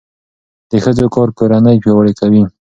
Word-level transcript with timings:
د 0.69 0.71
ښځو 0.83 1.05
کار 1.15 1.29
کورنۍ 1.39 1.77
پیاوړې 1.83 2.13
کوي. 2.19 2.43